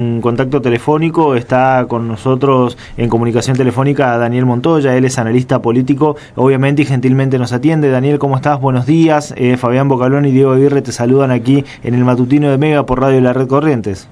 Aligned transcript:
Un 0.00 0.20
contacto 0.20 0.60
telefónico, 0.60 1.36
está 1.36 1.86
con 1.88 2.08
nosotros 2.08 2.76
en 2.96 3.08
comunicación 3.08 3.56
telefónica 3.56 4.18
Daniel 4.18 4.44
Montoya, 4.44 4.96
él 4.96 5.04
es 5.04 5.20
analista 5.20 5.62
político, 5.62 6.16
obviamente 6.34 6.82
y 6.82 6.84
gentilmente 6.84 7.38
nos 7.38 7.52
atiende. 7.52 7.88
Daniel, 7.90 8.18
¿cómo 8.18 8.34
estás? 8.34 8.60
Buenos 8.60 8.86
días. 8.86 9.32
Eh, 9.36 9.56
Fabián 9.56 9.86
Bocalón 9.86 10.24
y 10.24 10.32
Diego 10.32 10.50
Aguirre 10.50 10.82
te 10.82 10.90
saludan 10.90 11.30
aquí 11.30 11.64
en 11.84 11.94
el 11.94 12.04
matutino 12.04 12.50
de 12.50 12.58
Mega 12.58 12.84
por 12.86 13.00
Radio 13.00 13.14
de 13.14 13.20
la 13.20 13.34
Red 13.34 13.46
Corrientes. 13.46 14.08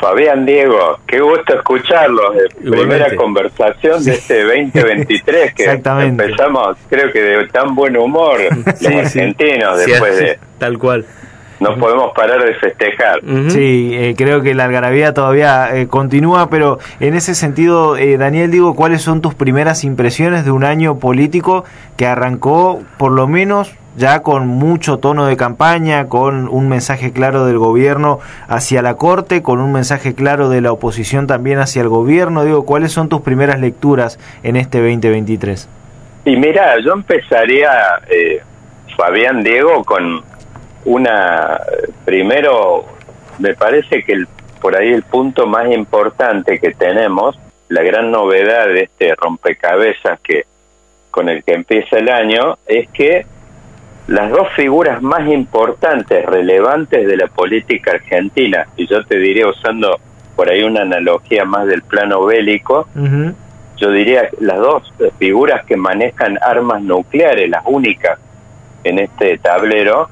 Fabián, 0.00 0.44
Diego, 0.44 0.98
qué 1.06 1.20
gusto 1.20 1.54
escucharlos. 1.54 2.34
Primera 2.60 3.14
conversación 3.14 4.02
de 4.02 4.10
este 4.10 4.42
2023 4.42 5.54
que 5.54 5.70
empezamos, 5.70 6.78
creo 6.90 7.12
que 7.12 7.22
de 7.22 7.46
tan 7.46 7.76
buen 7.76 7.96
humor, 7.96 8.40
los 8.66 8.86
argentinos, 8.86 9.78
después 9.86 10.18
de... 10.18 10.38
Tal 10.58 10.76
cual 10.78 11.06
no 11.60 11.76
podemos 11.76 12.12
parar 12.14 12.44
de 12.44 12.54
festejar. 12.54 13.20
Sí, 13.48 13.90
eh, 13.94 14.14
creo 14.16 14.42
que 14.42 14.54
la 14.54 14.64
algarabía 14.64 15.14
todavía 15.14 15.74
eh, 15.74 15.86
continúa, 15.88 16.50
pero 16.50 16.78
en 17.00 17.14
ese 17.14 17.34
sentido, 17.34 17.96
eh, 17.96 18.16
Daniel, 18.18 18.50
digo, 18.50 18.74
¿cuáles 18.74 19.02
son 19.02 19.22
tus 19.22 19.34
primeras 19.34 19.84
impresiones 19.84 20.44
de 20.44 20.50
un 20.50 20.64
año 20.64 20.98
político 20.98 21.64
que 21.96 22.06
arrancó 22.06 22.82
por 22.98 23.12
lo 23.12 23.26
menos 23.26 23.74
ya 23.96 24.20
con 24.20 24.46
mucho 24.46 24.98
tono 24.98 25.24
de 25.24 25.38
campaña, 25.38 26.08
con 26.08 26.48
un 26.48 26.68
mensaje 26.68 27.14
claro 27.14 27.46
del 27.46 27.56
gobierno 27.56 28.20
hacia 28.46 28.82
la 28.82 28.94
Corte, 28.96 29.42
con 29.42 29.58
un 29.58 29.72
mensaje 29.72 30.14
claro 30.14 30.50
de 30.50 30.60
la 30.60 30.72
oposición 30.72 31.26
también 31.26 31.58
hacia 31.58 31.80
el 31.80 31.88
gobierno? 31.88 32.44
Digo, 32.44 32.66
¿cuáles 32.66 32.92
son 32.92 33.08
tus 33.08 33.22
primeras 33.22 33.58
lecturas 33.58 34.18
en 34.42 34.56
este 34.56 34.78
2023? 34.78 35.70
Y 36.26 36.36
mira, 36.36 36.78
yo 36.84 36.92
empezaría, 36.92 37.70
Fabián 38.98 39.42
Diego, 39.42 39.82
con 39.84 40.22
una, 40.86 41.60
primero, 42.04 42.86
me 43.38 43.54
parece 43.54 44.02
que 44.04 44.12
el, 44.12 44.28
por 44.60 44.76
ahí 44.76 44.92
el 44.92 45.02
punto 45.02 45.46
más 45.46 45.70
importante 45.70 46.58
que 46.58 46.72
tenemos, 46.72 47.38
la 47.68 47.82
gran 47.82 48.10
novedad 48.10 48.66
de 48.68 48.84
este 48.84 49.14
rompecabezas 49.16 50.20
que 50.20 50.44
con 51.10 51.28
el 51.28 51.42
que 51.42 51.54
empieza 51.54 51.98
el 51.98 52.08
año, 52.08 52.56
es 52.66 52.88
que 52.90 53.26
las 54.06 54.30
dos 54.30 54.48
figuras 54.54 55.02
más 55.02 55.26
importantes, 55.28 56.24
relevantes 56.24 57.06
de 57.06 57.16
la 57.16 57.26
política 57.26 57.92
argentina, 57.92 58.68
y 58.76 58.86
yo 58.86 59.04
te 59.04 59.18
diría 59.18 59.48
usando 59.48 59.98
por 60.36 60.50
ahí 60.50 60.62
una 60.62 60.82
analogía 60.82 61.44
más 61.44 61.66
del 61.66 61.82
plano 61.82 62.24
bélico, 62.24 62.86
yo 63.76 63.90
diría 63.90 64.28
las 64.38 64.58
dos 64.58 64.92
figuras 65.18 65.64
que 65.64 65.76
manejan 65.76 66.38
armas 66.40 66.82
nucleares, 66.82 67.50
las 67.50 67.62
únicas 67.64 68.18
en 68.84 69.00
este 69.00 69.38
tablero, 69.38 70.08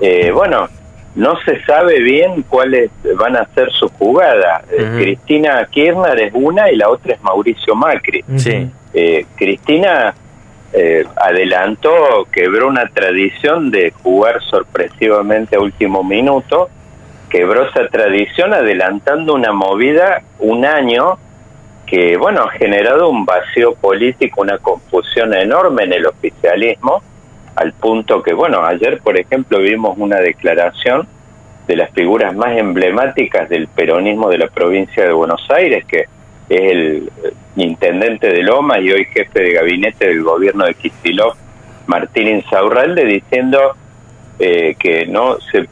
eh, 0.00 0.30
bueno, 0.32 0.68
no 1.14 1.38
se 1.42 1.62
sabe 1.64 2.00
bien 2.00 2.42
cuáles 2.48 2.90
van 3.16 3.36
a 3.36 3.46
ser 3.54 3.70
sus 3.72 3.90
jugadas. 3.92 4.64
Eh, 4.70 4.88
Cristina 4.96 5.66
Kirchner 5.70 6.18
es 6.20 6.32
una 6.34 6.70
y 6.70 6.76
la 6.76 6.88
otra 6.88 7.14
es 7.14 7.22
Mauricio 7.22 7.74
Macri. 7.74 8.24
Eh, 8.94 9.26
Cristina 9.36 10.14
adelantó, 11.16 12.28
quebró 12.30 12.68
una 12.68 12.86
tradición 12.86 13.72
de 13.72 13.90
jugar 13.90 14.40
sorpresivamente 14.44 15.56
a 15.56 15.60
último 15.60 16.04
minuto, 16.04 16.70
quebró 17.28 17.68
esa 17.68 17.88
tradición 17.88 18.54
adelantando 18.54 19.34
una 19.34 19.52
movida 19.52 20.22
un 20.38 20.64
año 20.64 21.18
que, 21.86 22.16
bueno, 22.16 22.42
ha 22.42 22.50
generado 22.50 23.08
un 23.08 23.26
vacío 23.26 23.74
político, 23.74 24.42
una 24.42 24.58
confusión 24.58 25.34
enorme 25.34 25.82
en 25.82 25.94
el 25.94 26.06
oficialismo 26.06 27.02
al 27.60 27.74
punto 27.74 28.22
que, 28.22 28.32
bueno, 28.32 28.64
ayer, 28.64 29.00
por 29.02 29.18
ejemplo, 29.18 29.58
vimos 29.58 29.94
una 29.98 30.16
declaración 30.16 31.06
de 31.66 31.76
las 31.76 31.90
figuras 31.90 32.34
más 32.34 32.56
emblemáticas 32.56 33.50
del 33.50 33.68
peronismo 33.68 34.30
de 34.30 34.38
la 34.38 34.46
provincia 34.46 35.04
de 35.04 35.12
Buenos 35.12 35.46
Aires, 35.50 35.84
que 35.84 36.06
es 36.48 36.60
el 36.72 37.10
intendente 37.56 38.28
de 38.28 38.42
Loma 38.42 38.78
y 38.78 38.90
hoy 38.90 39.04
jefe 39.04 39.42
de 39.42 39.52
gabinete 39.52 40.08
del 40.08 40.22
gobierno 40.22 40.64
de 40.64 40.72
Kicillof, 40.72 41.36
Martín 41.86 42.28
Insaurralde, 42.28 43.04
diciendo 43.04 43.76
eh, 44.38 44.74
que 44.78 45.04
no 45.04 45.36
se, 45.52 45.68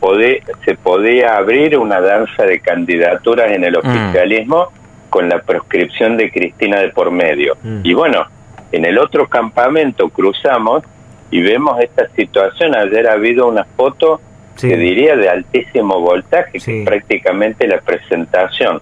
se 0.67 0.75
podía 0.75 1.39
abrir 1.39 1.79
una 1.79 2.03
danza 2.03 2.43
de 2.43 2.61
candidaturas 2.61 3.51
en 3.51 3.65
el 3.65 3.73
mm. 3.73 3.79
oficialismo 3.79 4.69
con 5.09 5.31
la 5.31 5.41
proscripción 5.41 6.19
de 6.19 6.31
Cristina 6.31 6.81
de 6.81 6.91
por 6.91 7.11
medio. 7.11 7.57
Mm. 7.63 7.81
Y 7.83 7.95
bueno, 7.95 8.27
en 8.73 8.85
el 8.85 8.99
otro 8.99 9.27
campamento 9.27 10.11
cruzamos 10.11 10.85
y 11.31 11.41
vemos 11.43 11.81
esta 11.81 12.09
situación. 12.11 12.75
Ayer 12.75 13.09
ha 13.09 13.13
habido 13.13 13.47
una 13.49 13.65
foto 13.65 14.21
que 14.61 14.77
diría 14.77 15.17
de 15.17 15.29
altísimo 15.29 16.01
voltaje, 16.01 16.59
que 16.59 16.83
prácticamente 16.85 17.67
la 17.69 17.81
presentación, 17.81 18.81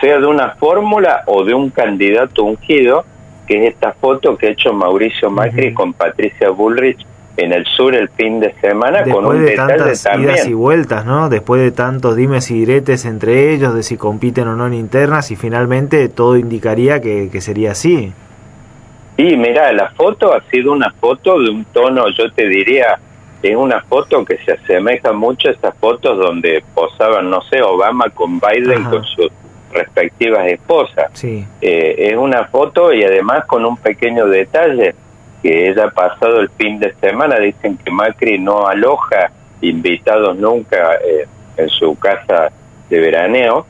sea 0.00 0.18
de 0.18 0.26
una 0.26 0.50
fórmula 0.56 1.22
o 1.26 1.44
de 1.44 1.54
un 1.54 1.70
candidato 1.70 2.44
ungido, 2.44 3.04
que 3.46 3.66
es 3.66 3.74
esta 3.74 3.92
foto 3.92 4.36
que 4.36 4.48
ha 4.48 4.50
hecho 4.50 4.72
Mauricio 4.72 5.30
Macri 5.30 5.72
con 5.72 5.92
Patricia 5.92 6.50
Bullrich 6.50 7.06
en 7.36 7.52
el 7.52 7.66
sur 7.66 7.94
el 7.94 8.08
fin 8.08 8.40
de 8.40 8.54
semana 8.60 9.04
con 9.04 9.26
un 9.26 9.44
de 9.44 9.54
tantas 9.54 10.06
idas 10.18 10.46
y 10.46 10.54
vueltas, 10.54 11.04
¿no? 11.04 11.28
Después 11.28 11.60
de 11.60 11.70
tantos 11.70 12.16
dimes 12.16 12.50
y 12.50 12.54
diretes 12.54 13.04
entre 13.04 13.52
ellos 13.52 13.74
de 13.74 13.82
si 13.82 13.96
compiten 13.96 14.48
o 14.48 14.56
no 14.56 14.66
en 14.66 14.74
internas 14.74 15.30
y 15.30 15.36
finalmente 15.36 16.08
todo 16.08 16.36
indicaría 16.36 17.00
que, 17.00 17.28
que 17.30 17.40
sería 17.40 17.72
así. 17.72 18.12
Y 19.16 19.36
mira, 19.36 19.72
la 19.72 19.90
foto 19.90 20.34
ha 20.34 20.42
sido 20.50 20.72
una 20.72 20.90
foto 20.92 21.40
de 21.40 21.50
un 21.50 21.64
tono, 21.66 22.08
yo 22.10 22.30
te 22.32 22.46
diría, 22.46 22.98
es 23.42 23.56
una 23.56 23.80
foto 23.82 24.24
que 24.24 24.38
se 24.38 24.52
asemeja 24.52 25.12
mucho 25.12 25.48
a 25.48 25.52
esas 25.52 25.74
fotos 25.78 26.18
donde 26.18 26.62
posaban, 26.74 27.30
no 27.30 27.40
sé, 27.42 27.62
Obama 27.62 28.10
con 28.10 28.40
Biden 28.40 28.84
con 28.84 29.04
sus 29.04 29.30
respectivas 29.72 30.46
esposas. 30.48 31.10
Sí. 31.14 31.46
Eh, 31.60 31.94
es 31.98 32.16
una 32.16 32.44
foto 32.46 32.92
y 32.92 33.04
además 33.04 33.44
con 33.46 33.64
un 33.64 33.76
pequeño 33.76 34.26
detalle 34.26 34.94
que 35.42 35.70
ella 35.70 35.86
ha 35.86 35.90
pasado 35.90 36.40
el 36.40 36.50
fin 36.50 36.78
de 36.78 36.94
semana, 36.94 37.38
dicen 37.38 37.78
que 37.78 37.90
Macri 37.90 38.38
no 38.38 38.66
aloja 38.66 39.30
invitados 39.60 40.36
nunca 40.36 40.96
eh, 40.96 41.26
en 41.56 41.68
su 41.70 41.98
casa 41.98 42.50
de 42.90 42.98
veraneo. 43.00 43.66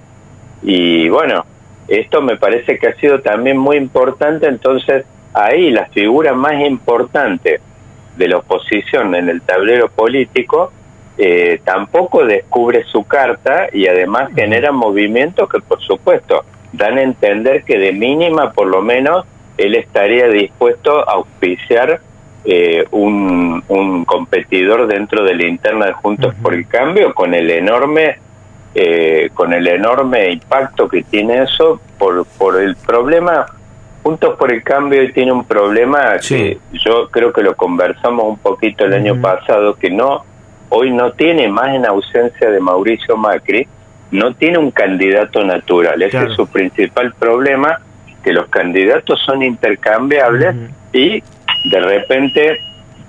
Y 0.63 1.09
bueno, 1.09 1.45
esto 1.89 2.23
me 2.23 2.37
parece 2.37 2.79
que 2.79 2.89
ha 2.89 2.95
sido 2.97 3.21
también 3.21 3.59
muy 3.59 3.77
importante, 3.77 4.47
entonces 4.47 5.05
ahí 5.37 5.71
la 5.71 5.87
figura 5.87 6.33
más 6.33 6.61
importante 6.61 7.61
de 8.17 8.29
la 8.29 8.39
oposición 8.39 9.15
en 9.15 9.29
el 9.29 9.43
tablero 9.43 9.89
político 9.91 10.73
eh, 11.19 11.61
tampoco 11.65 12.25
descubre 12.25 12.85
su 12.85 13.05
carta 13.05 13.69
y 13.73 13.87
además 13.87 14.31
genera 14.35 14.73
movimientos 14.73 15.49
que 15.49 15.61
por 15.61 15.81
supuesto 15.83 16.45
dan 16.73 16.97
a 16.97 17.03
entender 17.03 17.65
que 17.65 17.79
de 17.79 17.93
mínima 17.93 18.53
por 18.53 18.67
lo 18.67 18.81
menos 18.81 19.27
él 19.59 19.75
estaría 19.75 20.29
dispuesto 20.29 21.07
a 21.09 21.13
auspiciar 21.13 22.01
eh, 22.45 22.85
un, 22.91 23.63
competidor 24.07 24.87
dentro 24.87 25.25
de 25.25 25.35
la 25.35 25.47
interna 25.47 25.87
de 25.87 25.93
Juntos 25.93 26.35
por 26.41 26.55
el 26.55 26.67
Cambio 26.67 27.13
con 27.13 27.35
el 27.35 27.51
enorme 27.51 28.19
eh, 28.75 29.31
con 29.35 29.53
el 29.53 29.67
enorme 29.67 30.31
impacto 30.31 30.89
que 30.89 31.03
tiene 31.03 31.43
eso 31.43 31.81
por, 31.99 32.25
por 32.39 32.61
el 32.61 32.77
problema 32.77 33.47
Juntos 34.07 34.37
por 34.39 34.53
el 34.53 34.63
Cambio 34.63 35.13
tiene 35.13 35.33
un 35.33 35.45
problema 35.45 36.17
que 36.19 36.59
yo 36.75 37.09
creo 37.11 37.33
que 37.33 37.43
lo 37.43 37.57
conversamos 37.57 38.25
un 38.25 38.39
poquito 38.39 38.85
el 38.85 38.93
año 38.93 39.21
pasado, 39.21 39.75
que 39.75 39.91
no 39.91 40.25
hoy 40.69 40.93
no 40.93 41.11
tiene 41.11 41.49
más 41.49 41.75
en 41.75 41.85
ausencia 41.85 42.49
de 42.49 42.61
Mauricio 42.61 43.17
Macri, 43.17 43.67
no 44.13 44.33
tiene 44.37 44.59
un 44.59 44.71
candidato 44.71 45.43
natural. 45.43 46.01
Ese 46.01 46.23
es 46.23 46.35
su 46.35 46.47
principal 46.47 47.15
problema, 47.15 47.81
que 48.23 48.33
los 48.33 48.47
candidatos 48.47 49.21
son 49.27 49.43
intercambiables 49.43 50.55
y 50.93 51.21
de 51.69 51.81
repente 51.81 52.61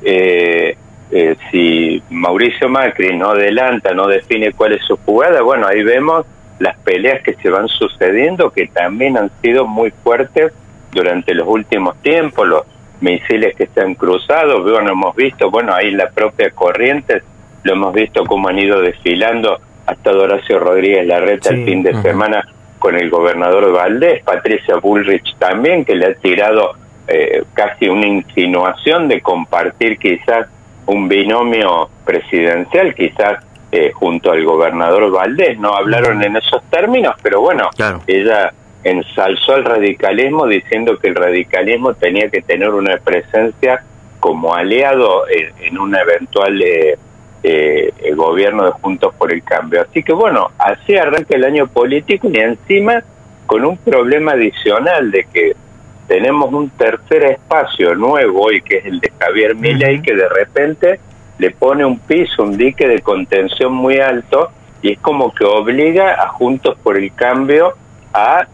eh, 0.01 0.75
eh, 1.11 1.35
si 1.51 2.01
Mauricio 2.09 2.69
Macri 2.69 3.15
no 3.15 3.29
adelanta, 3.29 3.93
no 3.93 4.07
define 4.07 4.51
cuál 4.51 4.73
es 4.73 4.83
su 4.83 4.97
jugada, 5.05 5.43
bueno, 5.43 5.67
ahí 5.67 5.83
vemos 5.83 6.25
las 6.57 6.75
peleas 6.79 7.21
que 7.21 7.35
se 7.35 7.51
van 7.51 7.67
sucediendo, 7.67 8.49
que 8.49 8.65
también 8.65 9.15
han 9.15 9.29
sido 9.43 9.67
muy 9.67 9.91
fuertes 10.03 10.53
durante 10.97 11.33
los 11.33 11.47
últimos 11.47 11.95
tiempos, 12.01 12.47
los 12.47 12.63
misiles 13.01 13.55
que 13.55 13.67
se 13.67 13.81
han 13.81 13.93
cruzado, 13.93 14.63
bueno, 14.63 14.91
hemos 14.91 15.15
visto, 15.15 15.51
bueno, 15.51 15.73
ahí 15.73 15.91
la 15.91 16.09
propia 16.09 16.49
corriente, 16.49 17.21
lo 17.63 17.73
hemos 17.73 17.93
visto 17.93 18.25
cómo 18.25 18.49
han 18.49 18.57
ido 18.57 18.81
desfilando 18.81 19.59
hasta 19.85 20.11
Horacio 20.11 20.59
Rodríguez 20.59 21.05
Larreta 21.05 21.49
el 21.49 21.63
fin 21.65 21.83
de 21.83 22.01
semana 22.01 22.43
con 22.79 22.95
el 22.95 23.09
gobernador 23.09 23.71
Valdés, 23.71 24.23
Patricia 24.23 24.75
Bullrich 24.77 25.35
también, 25.37 25.85
que 25.85 25.95
le 25.95 26.07
ha 26.07 26.13
tirado 26.15 26.73
eh, 27.07 27.43
casi 27.53 27.87
una 27.87 28.07
insinuación 28.07 29.07
de 29.07 29.21
compartir 29.21 29.97
quizás 29.97 30.47
un 30.87 31.07
binomio 31.07 31.89
presidencial, 32.05 32.93
quizás 32.95 33.43
eh, 33.71 33.91
junto 33.93 34.31
al 34.31 34.43
gobernador 34.43 35.11
Valdés. 35.11 35.57
No 35.59 35.73
hablaron 35.73 36.23
en 36.23 36.35
esos 36.37 36.63
términos, 36.69 37.15
pero 37.21 37.41
bueno, 37.41 37.69
ella 38.07 38.53
ensalzó 38.89 39.53
al 39.53 39.65
radicalismo 39.65 40.45
diciendo 40.47 40.97
que 40.99 41.09
el 41.09 41.15
radicalismo 41.15 41.93
tenía 41.93 42.29
que 42.29 42.41
tener 42.41 42.69
una 42.69 42.97
presencia 42.97 43.83
como 44.19 44.53
aliado 44.53 45.23
en, 45.59 45.77
una 45.77 46.01
eventual 46.01 46.61
eh, 46.61 46.97
eh, 47.43 47.93
el 48.03 48.15
gobierno 48.15 48.65
de 48.65 48.71
Juntos 48.71 49.13
por 49.17 49.31
el 49.31 49.43
Cambio. 49.43 49.81
Así 49.81 50.03
que 50.03 50.13
bueno, 50.13 50.51
así 50.57 50.95
arranca 50.95 51.35
el 51.35 51.43
año 51.43 51.67
político 51.67 52.29
y 52.31 52.37
encima 52.37 53.03
con 53.45 53.63
un 53.63 53.77
problema 53.77 54.33
adicional 54.33 55.11
de 55.11 55.25
que 55.31 55.55
tenemos 56.07 56.53
un 56.53 56.69
tercer 56.71 57.25
espacio 57.25 57.95
nuevo 57.95 58.43
hoy, 58.43 58.61
que 58.61 58.77
es 58.77 58.85
el 58.85 58.99
de 58.99 59.11
Javier 59.19 59.55
Milei, 59.55 60.01
que 60.01 60.15
de 60.15 60.27
repente 60.29 60.99
le 61.37 61.51
pone 61.51 61.85
un 61.85 61.99
piso, 61.99 62.43
un 62.43 62.57
dique 62.57 62.87
de 62.87 63.01
contención 63.01 63.73
muy 63.73 63.99
alto 63.99 64.51
y 64.81 64.93
es 64.93 64.99
como 64.99 65.33
que 65.33 65.45
obliga 65.45 66.13
a 66.21 66.29
Juntos 66.29 66.77
por 66.81 66.97
el 66.97 67.13
Cambio 67.13 67.73
a, 68.13 68.47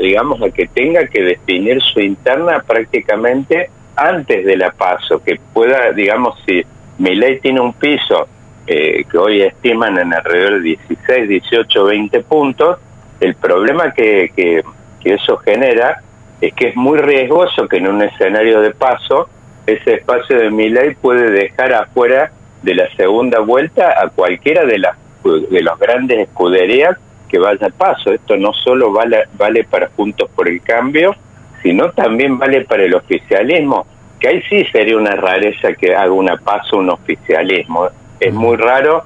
digamos, 0.00 0.42
a 0.42 0.50
que 0.50 0.66
tenga 0.66 1.06
que 1.06 1.22
definir 1.22 1.80
su 1.82 2.00
interna 2.00 2.62
prácticamente 2.66 3.70
antes 3.96 4.44
de 4.44 4.56
la 4.56 4.70
paso, 4.70 5.22
que 5.22 5.40
pueda, 5.52 5.92
digamos, 5.92 6.38
si 6.46 6.64
Milei 6.98 7.40
tiene 7.40 7.60
un 7.60 7.72
piso 7.72 8.28
eh, 8.66 9.04
que 9.10 9.18
hoy 9.18 9.42
estiman 9.42 9.98
en 9.98 10.12
alrededor 10.12 10.54
de 10.54 10.76
16, 10.88 11.28
18, 11.28 11.84
20 11.84 12.20
puntos, 12.22 12.78
el 13.20 13.34
problema 13.36 13.92
que, 13.92 14.32
que, 14.36 14.62
que 15.00 15.14
eso 15.14 15.38
genera 15.38 16.02
es 16.40 16.52
que 16.52 16.68
es 16.68 16.76
muy 16.76 16.98
riesgoso 16.98 17.66
que 17.68 17.78
en 17.78 17.88
un 17.88 18.02
escenario 18.02 18.60
de 18.60 18.72
paso 18.72 19.28
ese 19.66 19.94
espacio 19.94 20.38
de 20.38 20.50
mi 20.50 20.68
ley 20.68 20.94
puede 20.94 21.30
dejar 21.30 21.72
afuera 21.72 22.30
de 22.62 22.74
la 22.74 22.88
segunda 22.94 23.40
vuelta 23.40 23.94
a 24.00 24.08
cualquiera 24.10 24.64
de 24.64 24.78
las 24.78 24.96
de 25.24 25.60
los 25.60 25.78
grandes 25.78 26.20
escuderías 26.20 26.96
que 27.28 27.38
vaya 27.38 27.68
paso. 27.70 28.12
Esto 28.12 28.36
no 28.36 28.52
solo 28.52 28.92
vale, 28.92 29.24
vale 29.36 29.64
para 29.64 29.88
Juntos 29.88 30.30
por 30.34 30.48
el 30.48 30.60
Cambio, 30.62 31.14
sino 31.62 31.90
también 31.90 32.38
vale 32.38 32.64
para 32.64 32.84
el 32.84 32.94
oficialismo, 32.94 33.86
que 34.20 34.28
ahí 34.28 34.42
sí 34.48 34.64
sería 34.66 34.96
una 34.96 35.16
rareza 35.16 35.72
que 35.74 35.94
haga 35.94 36.12
una 36.12 36.36
paso 36.36 36.78
un 36.78 36.90
oficialismo. 36.90 37.88
Es 38.20 38.32
muy 38.32 38.56
raro 38.56 39.04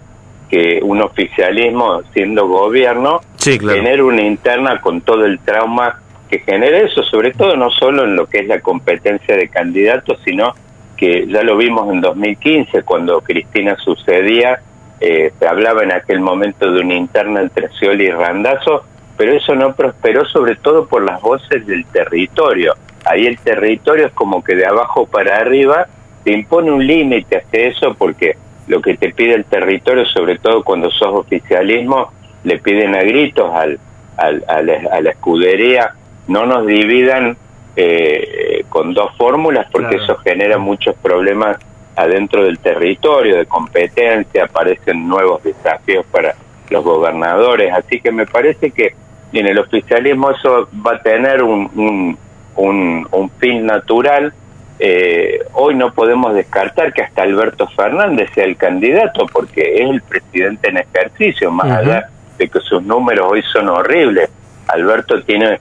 que 0.48 0.80
un 0.82 1.00
oficialismo, 1.00 2.02
siendo 2.12 2.48
gobierno, 2.48 3.20
tener 3.38 4.02
una 4.02 4.22
interna 4.22 4.80
con 4.80 5.00
todo 5.00 5.24
el 5.24 5.38
trauma 5.38 6.00
que 6.28 6.40
genere 6.40 6.84
eso, 6.84 7.02
sobre 7.04 7.32
todo 7.32 7.56
no 7.56 7.70
solo 7.70 8.04
en 8.04 8.16
lo 8.16 8.26
que 8.26 8.40
es 8.40 8.46
la 8.46 8.60
competencia 8.60 9.36
de 9.36 9.48
candidatos, 9.48 10.18
sino 10.24 10.54
que 10.96 11.26
ya 11.26 11.42
lo 11.42 11.56
vimos 11.56 11.92
en 11.92 12.00
2015 12.00 12.82
cuando 12.82 13.20
Cristina 13.22 13.76
sucedía, 13.76 14.60
eh, 15.00 15.32
se 15.38 15.46
hablaba 15.46 15.82
en 15.82 15.92
aquel 15.92 16.20
momento 16.20 16.70
de 16.70 16.80
una 16.80 16.94
interna 16.94 17.40
entre 17.40 17.68
Scioli 17.70 18.06
y 18.06 18.10
Randazo, 18.10 18.84
pero 19.16 19.32
eso 19.32 19.54
no 19.54 19.74
prosperó 19.74 20.24
sobre 20.26 20.56
todo 20.56 20.86
por 20.86 21.02
las 21.02 21.20
voces 21.20 21.66
del 21.66 21.84
territorio. 21.86 22.74
Ahí 23.04 23.26
el 23.26 23.38
territorio 23.38 24.06
es 24.06 24.12
como 24.12 24.44
que 24.44 24.54
de 24.54 24.66
abajo 24.66 25.06
para 25.06 25.36
arriba 25.36 25.86
te 26.24 26.32
impone 26.32 26.70
un 26.70 26.86
límite 26.86 27.38
hasta 27.38 27.58
eso 27.58 27.94
porque 27.94 28.36
lo 28.66 28.80
que 28.80 28.96
te 28.96 29.10
pide 29.10 29.34
el 29.34 29.44
territorio, 29.44 30.04
sobre 30.06 30.38
todo 30.38 30.62
cuando 30.62 30.90
sos 30.90 31.14
oficialismo, 31.14 32.12
le 32.44 32.58
piden 32.58 32.94
a 32.94 33.02
gritos 33.02 33.50
al, 33.54 33.78
al, 34.16 34.44
a 34.48 35.00
la 35.00 35.10
escudería 35.10 35.94
no 36.30 36.46
nos 36.46 36.64
dividan 36.64 37.36
eh, 37.74 38.64
con 38.68 38.94
dos 38.94 39.16
fórmulas 39.16 39.66
porque 39.72 39.96
eso 39.96 40.16
genera 40.18 40.58
muchos 40.58 40.94
problemas 40.96 41.58
adentro 42.02 42.44
del 42.44 42.58
territorio 42.58 43.36
de 43.36 43.46
competencia, 43.46 44.44
aparecen 44.44 45.08
nuevos 45.08 45.42
desafíos 45.42 46.04
para 46.10 46.34
los 46.70 46.84
gobernadores, 46.84 47.72
así 47.72 48.00
que 48.00 48.12
me 48.12 48.26
parece 48.26 48.70
que 48.70 48.94
en 49.32 49.46
el 49.46 49.58
oficialismo 49.58 50.30
eso 50.30 50.68
va 50.86 50.92
a 50.92 51.02
tener 51.02 51.42
un, 51.42 52.16
un, 52.56 53.06
un, 53.10 53.30
fin 53.38 53.64
natural. 53.64 54.32
Eh, 54.78 55.40
hoy 55.52 55.74
no 55.74 55.92
podemos 55.92 56.34
descartar 56.34 56.92
que 56.92 57.02
hasta 57.02 57.22
Alberto 57.22 57.68
Fernández 57.68 58.30
sea 58.34 58.44
el 58.44 58.56
candidato 58.56 59.26
porque 59.26 59.82
es 59.82 59.90
el 59.90 60.00
presidente 60.02 60.70
en 60.70 60.78
ejercicio, 60.78 61.50
más 61.50 61.70
allá 61.70 62.08
de 62.38 62.48
que 62.48 62.60
sus 62.60 62.82
números 62.82 63.26
hoy 63.30 63.42
son 63.52 63.68
horribles. 63.68 64.30
Alberto 64.66 65.22
tiene 65.22 65.60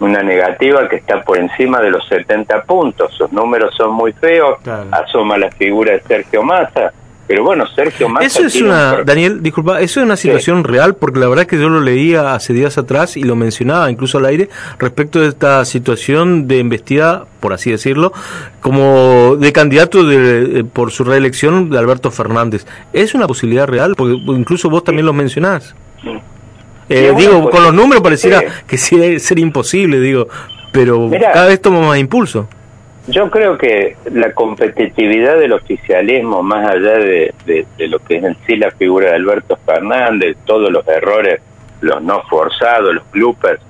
una 0.00 0.22
negativa 0.22 0.88
que 0.88 0.96
está 0.96 1.22
por 1.22 1.38
encima 1.38 1.80
de 1.80 1.90
los 1.90 2.06
70 2.08 2.62
puntos. 2.64 3.12
Sus 3.14 3.32
números 3.32 3.74
son 3.76 3.92
muy 3.92 4.12
feos, 4.12 4.58
asoma 4.90 5.38
la 5.38 5.50
figura 5.50 5.92
de 5.92 6.02
Sergio 6.02 6.42
Massa. 6.42 6.92
Pero 7.26 7.42
bueno, 7.42 7.66
Sergio 7.66 8.08
Massa. 8.08 8.24
Eso 8.24 8.46
es 8.46 8.54
una, 8.62 9.02
Daniel, 9.02 9.42
disculpa, 9.42 9.80
eso 9.80 9.98
es 9.98 10.06
una 10.06 10.16
situación 10.16 10.62
real, 10.62 10.94
porque 10.94 11.18
la 11.18 11.26
verdad 11.26 11.42
es 11.42 11.48
que 11.48 11.58
yo 11.58 11.68
lo 11.68 11.80
leía 11.80 12.34
hace 12.34 12.52
días 12.52 12.78
atrás 12.78 13.16
y 13.16 13.24
lo 13.24 13.34
mencionaba 13.34 13.90
incluso 13.90 14.18
al 14.18 14.26
aire 14.26 14.48
respecto 14.78 15.18
de 15.18 15.28
esta 15.28 15.64
situación 15.64 16.46
de 16.46 16.58
investida, 16.58 17.24
por 17.40 17.52
así 17.52 17.72
decirlo, 17.72 18.12
como 18.60 19.34
de 19.36 19.52
candidato 19.52 20.04
de, 20.04 20.64
por 20.72 20.92
su 20.92 21.02
reelección 21.02 21.68
de 21.68 21.78
Alberto 21.78 22.12
Fernández. 22.12 22.64
¿Es 22.92 23.12
una 23.14 23.26
posibilidad 23.26 23.66
real? 23.66 23.96
Porque 23.96 24.14
incluso 24.14 24.70
vos 24.70 24.84
también 24.84 25.06
lo 25.06 25.12
mencionás. 25.12 25.74
Eh, 26.88 27.12
digo, 27.16 27.42
pues, 27.42 27.54
con 27.54 27.64
los 27.64 27.74
números 27.74 28.02
pareciera 28.02 28.40
que 28.66 28.76
sí 28.76 29.18
ser 29.18 29.38
imposible, 29.38 29.98
digo, 29.98 30.28
pero 30.72 31.10
cada 31.10 31.46
vez 31.46 31.60
toma 31.60 31.80
más 31.80 31.98
impulso. 31.98 32.48
Yo 33.08 33.30
creo 33.30 33.56
que 33.56 33.96
la 34.12 34.32
competitividad 34.32 35.38
del 35.38 35.52
oficialismo, 35.52 36.42
más 36.42 36.68
allá 36.68 36.98
de, 36.98 37.32
lo 37.78 38.00
que 38.00 38.16
es 38.16 38.24
en 38.24 38.36
sí 38.46 38.56
la 38.56 38.72
figura 38.72 39.10
de 39.10 39.16
Alberto 39.16 39.56
Fernández, 39.64 40.36
todos 40.44 40.72
los 40.72 40.86
errores, 40.88 41.40
los 41.80 42.02
no 42.02 42.22
forzados, 42.22 42.94
los 42.94 43.10
bloopers, 43.12 43.60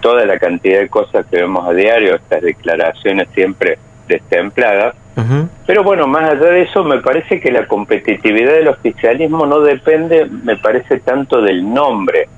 toda 0.00 0.26
la 0.26 0.38
cantidad 0.38 0.80
de 0.80 0.88
cosas 0.88 1.24
que 1.30 1.36
vemos 1.36 1.66
a 1.66 1.72
diario, 1.72 2.16
estas 2.16 2.42
declaraciones 2.42 3.28
siempre 3.34 3.78
destempladas. 4.08 4.94
Pero 5.66 5.84
bueno, 5.84 6.06
más 6.06 6.30
allá 6.30 6.50
de 6.50 6.62
eso, 6.62 6.84
me 6.84 7.00
parece 7.00 7.40
que 7.40 7.50
la 7.50 7.66
competitividad 7.66 8.54
del 8.54 8.68
oficialismo 8.68 9.46
no 9.46 9.60
depende, 9.60 10.26
me 10.26 10.56
parece 10.56 11.00
tanto 11.00 11.40
del 11.40 11.72
nombre, 11.72 12.28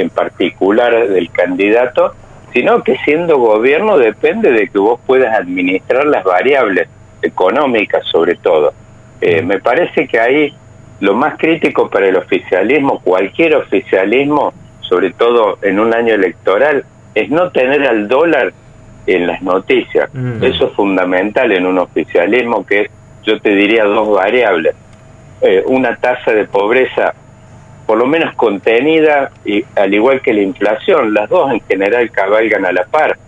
en 0.00 0.10
particular 0.10 1.08
del 1.08 1.30
candidato, 1.30 2.14
sino 2.52 2.82
que 2.82 2.96
siendo 3.04 3.38
gobierno 3.38 3.98
depende 3.98 4.50
de 4.50 4.68
que 4.68 4.78
vos 4.78 4.98
puedas 5.06 5.34
administrar 5.38 6.06
las 6.06 6.24
variables 6.24 6.88
económicas 7.22 8.04
sobre 8.06 8.34
todo. 8.36 8.72
Eh, 9.20 9.42
me 9.42 9.60
parece 9.60 10.08
que 10.08 10.18
ahí 10.18 10.54
lo 11.00 11.14
más 11.14 11.38
crítico 11.38 11.88
para 11.88 12.08
el 12.08 12.16
oficialismo, 12.16 13.00
cualquier 13.00 13.54
oficialismo, 13.56 14.52
sobre 14.80 15.12
todo 15.12 15.58
en 15.62 15.78
un 15.78 15.94
año 15.94 16.14
electoral, 16.14 16.84
es 17.14 17.30
no 17.30 17.50
tener 17.50 17.86
al 17.86 18.08
dólar 18.08 18.52
en 19.06 19.26
las 19.26 19.42
noticias. 19.42 20.12
Mm. 20.12 20.42
Eso 20.42 20.68
es 20.68 20.72
fundamental 20.74 21.52
en 21.52 21.66
un 21.66 21.78
oficialismo 21.78 22.66
que 22.66 22.82
es, 22.82 22.90
yo 23.24 23.40
te 23.40 23.50
diría, 23.54 23.84
dos 23.84 24.10
variables. 24.14 24.74
Eh, 25.40 25.62
una 25.66 25.96
tasa 25.96 26.32
de 26.32 26.44
pobreza 26.44 27.14
por 27.90 27.98
lo 27.98 28.06
menos 28.06 28.36
contenida, 28.36 29.32
y 29.44 29.64
al 29.74 29.92
igual 29.92 30.20
que 30.20 30.32
la 30.32 30.42
inflación, 30.42 31.12
las 31.12 31.28
dos 31.28 31.50
en 31.50 31.60
general 31.62 32.08
cabalgan 32.12 32.64
a 32.64 32.70
la 32.70 32.84
par. 32.84 33.18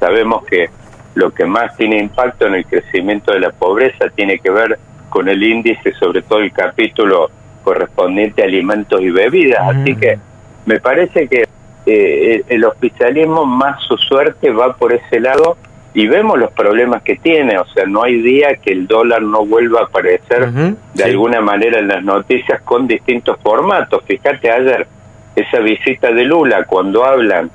Sabemos 0.00 0.42
que 0.46 0.70
lo 1.14 1.32
que 1.32 1.44
más 1.44 1.76
tiene 1.76 1.98
impacto 1.98 2.46
en 2.46 2.54
el 2.54 2.64
crecimiento 2.64 3.34
de 3.34 3.40
la 3.40 3.50
pobreza 3.50 4.08
tiene 4.14 4.38
que 4.38 4.48
ver 4.48 4.78
con 5.10 5.28
el 5.28 5.42
índice, 5.42 5.92
sobre 6.00 6.22
todo 6.22 6.38
el 6.38 6.50
capítulo 6.50 7.30
correspondiente 7.62 8.40
a 8.40 8.46
alimentos 8.46 9.02
y 9.02 9.10
bebidas. 9.10 9.60
Así 9.76 9.94
que 9.94 10.18
me 10.64 10.80
parece 10.80 11.28
que 11.28 11.44
eh, 11.84 12.42
el 12.48 12.64
oficialismo 12.64 13.44
más 13.44 13.82
su 13.82 13.98
suerte 13.98 14.48
va 14.50 14.72
por 14.76 14.94
ese 14.94 15.20
lado 15.20 15.58
y 15.96 16.06
vemos 16.08 16.38
los 16.38 16.52
problemas 16.52 17.02
que 17.02 17.16
tiene, 17.16 17.58
o 17.58 17.64
sea, 17.68 17.86
no 17.86 18.02
hay 18.02 18.20
día 18.20 18.56
que 18.56 18.70
el 18.70 18.86
dólar 18.86 19.22
no 19.22 19.46
vuelva 19.46 19.80
a 19.80 19.84
aparecer 19.84 20.46
de 20.92 21.04
alguna 21.04 21.40
manera 21.40 21.78
en 21.78 21.88
las 21.88 22.04
noticias 22.04 22.60
con 22.60 22.86
distintos 22.86 23.38
formatos. 23.42 24.04
Fíjate 24.06 24.50
ayer 24.50 24.86
esa 25.34 25.58
visita 25.60 26.12
de 26.12 26.24
Lula 26.24 26.64
cuando 26.64 27.02
hablan 27.02 27.50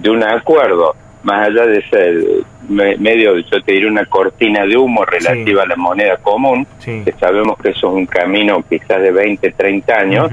de 0.00 0.10
un 0.10 0.24
acuerdo, 0.24 0.96
más 1.22 1.46
allá 1.46 1.66
de 1.66 1.78
ese 1.78 2.44
medio, 2.68 3.38
yo 3.38 3.62
te 3.62 3.72
diré 3.72 3.86
una 3.86 4.06
cortina 4.06 4.66
de 4.66 4.76
humo 4.76 5.04
relativa 5.04 5.62
a 5.62 5.66
la 5.66 5.76
moneda 5.76 6.16
común, 6.16 6.66
que 6.84 7.14
sabemos 7.20 7.56
que 7.58 7.68
eso 7.68 7.86
es 7.90 7.94
un 7.94 8.06
camino 8.06 8.64
quizás 8.68 9.00
de 9.00 9.12
20, 9.12 9.52
30 9.52 9.94
años, 9.94 10.32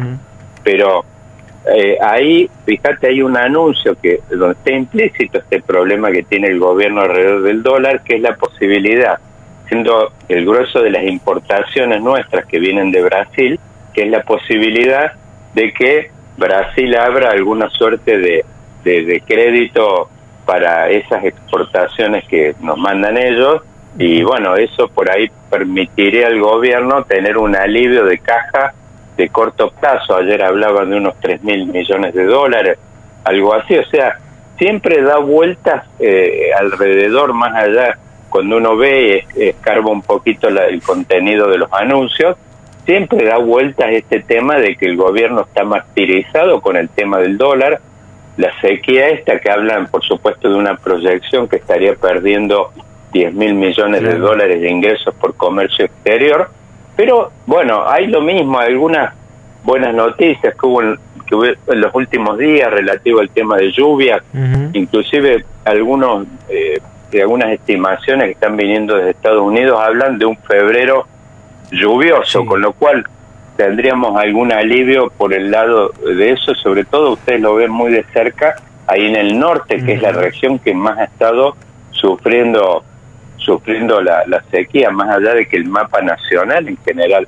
pero 0.64 1.06
eh, 1.66 1.98
ahí, 2.02 2.50
fíjate, 2.66 3.08
hay 3.08 3.22
un 3.22 3.38
anuncio 3.38 3.96
que 4.02 4.22
donde 4.30 4.54
está 4.54 4.72
implícito 4.72 5.38
este 5.38 5.62
problema 5.62 6.12
que 6.12 6.24
tiene 6.24 6.48
el 6.48 6.60
gobierno 6.60 7.02
alrededor 7.02 7.44
del 7.44 7.62
dólar, 7.62 8.02
que 8.04 8.16
es 8.16 8.22
la 8.22 8.36
posibilidad, 8.36 9.20
siendo 9.68 10.12
el 10.28 10.46
grueso 10.46 10.82
de 10.82 10.90
las 10.90 11.04
importaciones 11.04 12.02
nuestras 12.02 12.46
que 12.46 12.60
vienen 12.60 12.92
de 12.92 13.04
Brasil, 13.04 13.60
que 13.94 14.04
es 14.04 14.10
la 14.10 14.24
posibilidad 14.24 15.14
de 15.54 15.74
que 15.74 16.12
Brasil 16.38 16.96
abra 16.96 17.30
alguna 17.30 17.70
suerte 17.70 18.18
de, 18.18 18.46
de 18.84 19.24
crédito 19.26 20.10
para 20.46 20.90
esas 20.90 21.24
exportaciones 21.24 22.26
que 22.26 22.56
nos 22.62 22.78
mandan 22.78 23.18
ellos. 23.18 23.62
Y 24.00 24.24
bueno, 24.24 24.56
eso 24.56 24.88
por 24.88 25.12
ahí 25.12 25.30
permitiría 25.50 26.28
al 26.28 26.40
gobierno 26.40 27.04
tener 27.04 27.38
un 27.38 27.56
alivio 27.56 28.06
de 28.06 28.18
caja 28.18 28.74
de 29.22 29.30
corto 29.30 29.70
plazo, 29.70 30.18
ayer 30.18 30.42
hablaban 30.42 30.90
de 30.90 30.98
unos 30.98 31.14
3 31.20 31.44
mil 31.44 31.68
millones 31.68 32.14
de 32.16 32.26
dólares, 32.26 32.80
algo 33.24 33.54
así, 33.54 33.78
o 33.78 33.86
sea, 33.86 34.18
siempre 34.58 35.02
da 35.04 35.20
vueltas 35.20 35.86
eh, 36.00 36.50
alrededor, 36.60 37.34
más 37.34 37.54
allá, 37.54 38.00
cuando 38.32 38.58
uno 38.58 38.76
ve 38.76 39.26
y 39.36 39.44
escarba 39.50 39.92
un 39.92 40.02
poquito 40.02 40.48
el 40.48 40.82
contenido 40.82 41.48
de 41.50 41.60
los 41.60 41.72
anuncios, 41.72 42.36
siempre 42.84 43.24
da 43.26 43.38
vueltas 43.38 43.92
este 43.92 44.22
tema 44.22 44.56
de 44.56 44.76
que 44.76 44.88
el 44.88 44.98
gobierno 44.98 45.42
está 45.42 45.64
martirizado 45.66 46.60
con 46.60 46.76
el 46.76 46.90
tema 46.90 47.20
del 47.20 47.38
dólar, 47.38 47.80
la 48.38 48.60
sequía 48.60 49.10
esta 49.10 49.40
que 49.40 49.52
hablan 49.52 49.86
por 49.88 50.04
supuesto 50.04 50.50
de 50.50 50.56
una 50.56 50.78
proyección 50.78 51.48
que 51.48 51.58
estaría 51.58 51.94
perdiendo 51.94 52.72
10 53.14 53.36
mil 53.36 53.54
millones 53.54 54.02
de 54.02 54.16
dólares 54.18 54.62
de 54.62 54.70
ingresos 54.72 55.14
por 55.14 55.36
comercio 55.36 55.86
exterior, 55.86 56.50
pero 56.96 57.32
bueno, 57.46 57.88
hay 57.88 58.08
lo 58.08 58.22
mismo, 58.22 58.60
algunas 58.60 59.14
buenas 59.64 59.94
noticias 59.94 60.54
que 60.56 60.66
hubo 60.66 60.82
en, 60.82 61.00
que 61.26 61.36
hubo 61.36 61.46
en 61.46 61.82
los 61.82 61.94
últimos 61.94 62.38
días 62.38 62.72
relativo 62.72 63.20
al 63.20 63.30
tema 63.30 63.58
de 63.58 63.72
lluvia, 63.72 64.22
inclusive 64.74 65.46
algunos 65.66 66.28
eh, 66.50 66.80
de 67.12 67.22
algunas 67.22 67.50
estimaciones 67.50 68.26
que 68.26 68.32
están 68.32 68.56
viniendo 68.56 68.96
desde 68.96 69.12
Estados 69.12 69.42
Unidos 69.42 69.80
hablan 69.80 70.18
de 70.18 70.26
un 70.26 70.38
febrero 70.38 71.08
lluvioso, 71.72 72.46
con 72.46 72.62
lo 72.62 72.74
cual 72.74 73.06
tendríamos 73.58 74.20
algún 74.20 74.52
alivio 74.52 75.12
por 75.18 75.34
el 75.34 75.52
lado 75.52 75.90
de 75.90 76.32
eso, 76.32 76.56
sobre 76.56 76.86
todo 76.86 77.12
ustedes 77.12 77.42
lo 77.42 77.56
ven 77.56 77.70
muy 77.70 77.92
de 77.92 78.04
cerca, 78.14 78.56
ahí 78.88 79.06
en 79.06 79.16
el 79.16 79.38
norte, 79.38 79.84
que 79.84 79.94
es 79.94 80.02
la 80.02 80.12
región 80.12 80.58
que 80.60 80.74
más 80.74 80.98
ha 80.98 81.04
estado 81.06 81.56
sufriendo 81.92 82.84
sufriendo 83.44 84.02
la, 84.02 84.44
sequía, 84.52 84.92
más 84.92 85.10
allá 85.10 85.34
de 85.34 85.48
que 85.48 85.58
el 85.58 85.66
mapa 85.66 86.02
nacional 86.02 86.68
en 86.68 86.78
general 86.86 87.28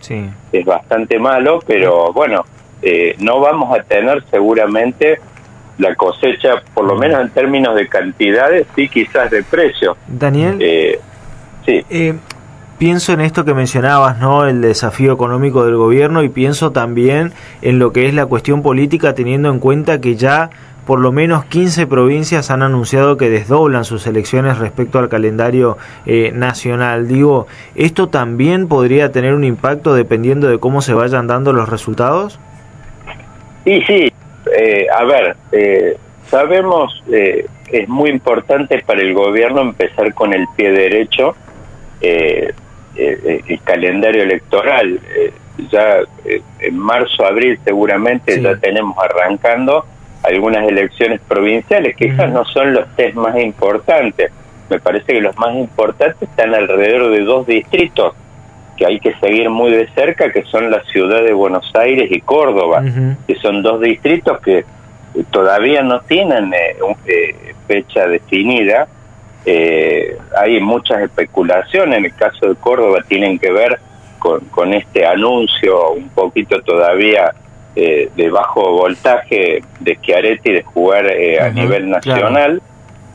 es 0.52 0.66
bastante 0.66 1.20
malo, 1.20 1.60
pero 1.66 2.14
bueno, 2.14 2.46
eh, 2.82 3.16
no 3.20 3.40
vamos 3.40 3.78
a 3.78 3.84
tener 3.84 4.24
seguramente 4.30 5.20
la 5.78 5.96
cosecha, 5.96 6.62
por 6.74 6.86
lo 6.86 6.96
menos 6.96 7.22
en 7.22 7.30
términos 7.30 7.76
de 7.76 7.88
cantidades, 7.88 8.68
sí 8.76 8.88
quizás 8.88 9.32
de 9.32 9.44
precio. 9.44 9.98
Daniel, 10.08 10.58
eh, 10.60 11.00
sí. 11.66 11.84
Eh, 11.90 12.14
pienso 12.78 13.14
en 13.14 13.22
esto 13.22 13.44
que 13.44 13.54
mencionabas, 13.54 14.20
¿no? 14.20 14.46
El 14.46 14.62
desafío 14.62 15.14
económico 15.14 15.66
del 15.66 15.78
gobierno 15.78 16.22
y 16.22 16.30
pienso 16.30 16.72
también 16.72 17.32
en 17.62 17.80
lo 17.80 17.92
que 17.92 18.08
es 18.08 18.14
la 18.14 18.26
cuestión 18.28 18.62
política 18.62 19.16
teniendo 19.16 19.50
en 19.50 19.60
cuenta 19.60 20.00
que 20.00 20.16
ya 20.16 20.52
por 20.86 21.00
lo 21.00 21.12
menos 21.12 21.46
15 21.46 21.88
provincias 21.88 22.52
han 22.52 22.62
anunciado 22.62 23.18
que 23.18 23.30
desdoblan 23.30 23.86
sus 23.86 24.06
elecciones 24.08 24.58
respecto 24.58 25.00
al 25.00 25.10
calendario 25.10 25.78
eh, 26.06 26.32
nacional. 26.34 27.08
Digo, 27.08 27.48
¿esto 27.76 28.10
también 28.10 28.68
podría 28.68 29.12
tener 29.12 29.34
un 29.34 29.44
impacto 29.44 29.96
dependiendo 29.96 30.48
de 30.48 30.60
cómo 30.60 30.82
se 30.82 30.94
vayan 30.94 31.28
dando 31.28 31.54
los 31.54 31.70
resultados? 31.70 32.40
Sí, 33.64 33.82
sí. 33.88 34.14
Eh, 34.56 34.88
a 34.94 35.04
ver, 35.06 35.38
eh, 35.54 35.98
sabemos, 36.34 37.04
eh, 37.12 37.46
es 37.72 37.88
muy 37.88 38.10
importante 38.10 38.84
para 38.86 39.02
el 39.02 39.14
gobierno 39.14 39.62
empezar 39.62 40.14
con 40.16 40.34
el 40.34 40.46
pie 40.56 40.72
derecho 40.72 41.36
eh, 42.02 42.52
eh, 42.96 43.42
el 43.48 43.62
calendario 43.62 44.24
electoral. 44.24 45.00
Ya 45.72 46.00
en 46.60 46.78
marzo, 46.78 47.24
abril 47.24 47.60
seguramente 47.64 48.42
ya 48.42 48.56
tenemos 48.58 48.98
arrancando 48.98 49.86
algunas 50.24 50.68
elecciones 50.68 51.20
provinciales 51.22 51.96
que 51.96 52.10
quizás 52.10 52.32
no 52.32 52.46
son 52.46 52.74
los 52.74 52.88
test 52.96 53.16
más 53.16 53.38
importantes. 53.38 54.32
Me 54.70 54.80
parece 54.80 55.14
que 55.14 55.22
los 55.22 55.38
más 55.38 55.54
importantes 55.56 56.30
están 56.30 56.56
alrededor 56.56 57.12
de 57.12 57.22
dos 57.22 57.46
distritos 57.46 58.16
que 58.78 58.86
hay 58.86 59.00
que 59.00 59.14
seguir 59.16 59.50
muy 59.50 59.72
de 59.72 59.88
cerca, 59.90 60.32
que 60.32 60.44
son 60.44 60.72
la 60.72 60.82
ciudad 60.86 61.22
de 61.24 61.34
Buenos 61.34 61.70
Aires 61.76 62.10
y 62.12 62.22
Córdoba, 62.22 62.84
que 63.28 63.36
son 63.36 63.62
dos 63.62 63.82
distritos 63.82 64.40
que 64.42 64.66
todavía 65.30 65.84
no 65.84 66.00
tienen 66.02 66.52
fecha 67.68 68.08
definida. 68.08 68.88
Eh, 69.46 70.18
hay 70.38 70.60
muchas 70.62 71.02
especulaciones, 71.02 72.00
en 72.00 72.06
el 72.06 72.16
caso 72.16 72.48
de 72.48 72.56
Córdoba 72.56 73.04
tienen 73.08 73.38
que 73.38 73.52
ver 73.52 73.80
con, 74.18 74.40
con 74.46 74.74
este 74.74 75.06
anuncio 75.06 75.92
un 75.92 76.10
poquito 76.10 76.62
todavía 76.62 77.34
eh, 77.76 78.10
de 78.16 78.30
bajo 78.30 78.72
voltaje 78.72 79.64
de 79.80 79.98
Chiaretti 80.02 80.52
de 80.52 80.64
jugar 80.64 81.08
eh, 81.08 81.40
a 81.42 81.50
nivel 81.50 81.90
nacional 81.90 82.62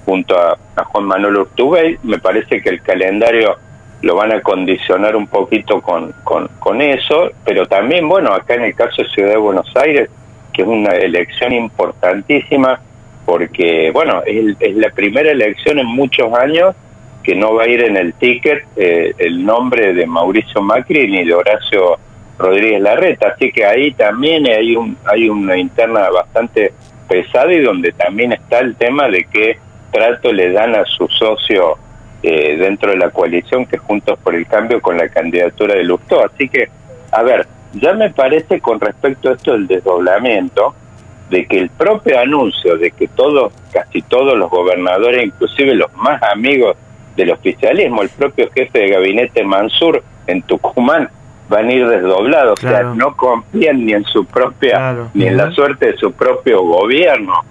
junto 0.05 0.37
a, 0.37 0.59
Juan 0.85 1.05
Manuel 1.05 1.37
Urtubey. 1.37 1.99
Me 2.03 2.19
parece 2.19 2.61
que 2.61 2.69
el 2.71 2.83
calendario 2.83 3.57
lo 4.03 4.17
van 4.17 4.33
a 4.33 4.41
condicionar 4.41 5.17
un 5.17 5.27
poquito 5.27 5.81
con, 5.81 6.13
con, 6.25 6.49
con 6.59 6.81
eso, 6.81 7.31
pero 7.45 7.67
también, 7.67 8.09
bueno, 8.09 8.33
acá 8.33 8.55
en 8.55 8.63
el 8.63 8.75
caso 8.75 9.03
de 9.03 9.09
Ciudad 9.11 9.31
de 9.31 9.37
Buenos 9.37 9.71
Aires, 9.77 10.09
que 10.53 10.63
es 10.63 10.69
una 10.69 10.93
elección 10.93 11.53
importantísima, 11.53 12.81
porque, 13.27 13.91
bueno, 13.93 14.23
es, 14.25 14.57
la 14.77 14.91
primera 14.91 15.31
elección 15.31 15.79
en 15.79 15.87
muchos 15.87 16.33
años 16.33 16.75
que 17.23 17.35
no 17.35 17.55
va 17.55 17.65
a 17.65 17.69
ir 17.69 17.85
en 17.85 17.97
el 17.97 18.15
ticket 18.15 18.65
eh, 18.77 19.13
el 19.19 19.45
nombre 19.45 19.93
de 19.93 20.07
Mauricio 20.07 20.63
Macri 20.63 21.11
ni 21.11 21.25
de 21.25 21.35
Horacio 21.35 21.99
Rodríguez 22.39 22.81
Larreta, 22.81 23.29
así 23.35 23.51
que 23.51 23.65
ahí 23.65 23.93
también 23.93 24.47
hay 24.47 24.77
un 24.77 24.97
hay 25.05 25.29
una 25.29 25.57
interna 25.57 26.09
bastante 26.11 26.73
pesada 27.09 27.53
y 27.53 27.61
donde 27.61 27.93
también 27.93 28.33
está 28.33 28.61
el 28.61 28.77
tema 28.77 29.09
de 29.09 29.25
qué 29.25 29.59
trato 29.91 30.33
le 30.33 30.53
dan 30.53 30.75
a 30.75 30.85
su 30.85 31.09
socio 31.09 31.79
eh, 32.23 32.57
dentro 32.57 32.91
de 32.91 32.99
la 32.99 33.11
coalición 33.11 33.67
que 33.67 33.79
Juntos 33.79 34.19
por 34.19 34.35
el 34.35 34.47
Cambio 34.47 34.81
con 34.81 34.97
la 34.97 35.09
candidatura 35.09 35.75
de 35.75 35.85
Lustó. 35.85 36.25
Así 36.25 36.49
que, 36.49 36.69
a 37.13 37.23
ver, 37.23 37.47
ya 37.75 37.93
me 37.95 38.11
parece 38.11 38.61
con 38.61 38.81
respecto 38.81 39.31
a 39.31 39.35
esto 39.35 39.53
del 39.53 39.67
desdoblamiento, 39.67 40.75
de 41.31 41.47
que 41.47 41.59
el 41.59 41.71
propio 41.71 42.19
anuncio 42.19 42.77
de 42.77 42.91
que 42.91 43.09
todos, 43.09 43.53
casi 43.73 44.03
todos 44.03 44.37
los 44.37 44.51
gobernadores, 44.51 45.27
inclusive 45.27 45.75
los 45.75 45.93
más 45.95 46.23
amigos 46.23 46.77
del 47.17 47.31
oficialismo, 47.31 48.03
el 48.03 48.09
propio 48.09 48.51
jefe 48.51 48.79
de 48.79 48.89
gabinete 48.89 49.45
Mansur 49.45 50.03
en 50.27 50.43
Tucumán, 50.43 51.11
van 51.49 51.69
a 51.69 51.73
ir 51.73 51.89
desdoblados, 51.89 52.63
o 52.63 52.69
sea, 52.69 52.83
no 52.83 53.17
confían 53.17 53.85
ni 53.85 53.93
en 53.93 54.05
su 54.05 54.25
propia, 54.27 55.09
ni 55.15 55.27
en 55.27 55.37
la 55.37 55.51
suerte 55.53 55.93
de 55.93 55.97
su 55.97 56.13
propio 56.13 56.63
gobierno, 56.63 57.43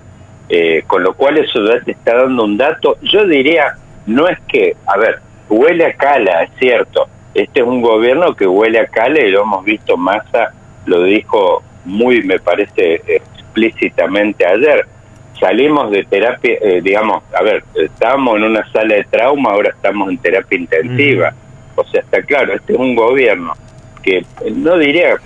eh, 0.50 0.84
con 0.86 1.04
lo 1.04 1.14
cual 1.14 1.38
eso 1.38 1.60
ya 1.68 1.82
te 1.82 1.92
está 1.92 2.16
dando 2.16 2.44
un 2.44 2.58
dato, 2.58 2.98
yo 3.02 3.26
diría, 3.26 3.76
no 4.06 4.28
es 4.28 4.38
que, 4.48 4.76
a 4.86 4.98
ver, 4.98 5.20
huele 5.50 5.86
a 5.86 5.94
cala, 5.94 6.44
es 6.44 6.52
cierto, 6.60 7.08
este 7.34 7.62
es 7.62 7.66
un 7.66 7.82
gobierno 7.82 8.36
que 8.36 8.46
huele 8.46 8.80
a 8.80 8.88
cala 8.88 9.20
y 9.20 9.32
lo 9.32 9.42
hemos 9.42 9.66
visto, 9.66 9.98
Massa 9.98 10.54
lo 10.86 11.04
dijo 11.04 11.64
muy, 11.86 12.24
me 12.24 12.40
parece, 12.40 13.02
explícitamente 13.08 14.46
ayer. 14.46 14.86
Salimos 15.40 15.92
de 15.92 16.04
terapia, 16.04 16.58
eh, 16.62 16.82
digamos, 16.82 17.24
a 17.34 17.44
ver, 17.44 17.64
estábamos 17.76 18.38
en 18.38 18.44
una 18.44 18.72
sala 18.72 18.96
de 18.96 19.04
trauma, 19.04 19.52
ahora 19.52 19.70
estamos 19.70 20.10
en 20.10 20.18
terapia 20.18 20.58
intensiva. 20.58 21.34
O 21.76 21.84
sea, 21.84 22.02
está 22.02 22.22
claro, 22.24 22.54
este 22.54 22.74
es 22.74 22.80
un 22.80 22.96
gobierno 22.96 23.54
que 24.02 24.26
no 24.54 24.78
diría 24.78 25.18